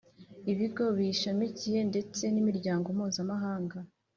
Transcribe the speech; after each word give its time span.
Ibigo 0.51 0.83
biyishamikiyeho 0.95 1.85
ndetse 1.91 2.23
n’Imiryango 2.33 2.87
Mpuzamahanga 2.97 3.77